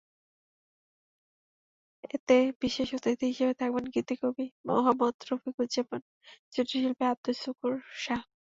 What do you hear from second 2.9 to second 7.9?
অতিথি হিসেবে থাকবেন গীতিকবি মোহাম্মদ রফিকুজ্জামান, চিত্রশিল্পী আব্দুস শাকুর